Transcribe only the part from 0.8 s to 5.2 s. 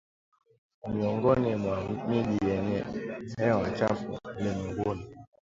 ni miongoni mwa miji yenye hewa chafu ulimwenguni